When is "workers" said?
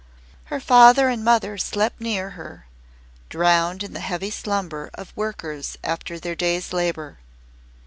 5.15-5.77